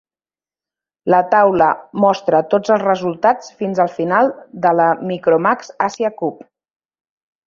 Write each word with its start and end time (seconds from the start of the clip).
La 1.13 1.17
taula 1.33 1.67
mostra 2.05 2.39
tots 2.53 2.73
els 2.75 2.83
resultats 2.85 3.51
fins 3.59 3.81
al 3.85 3.91
final 3.97 4.31
de 4.63 4.71
la 4.79 4.87
Micromax 5.11 5.71
Asia 5.89 6.11
Cup. 6.23 6.41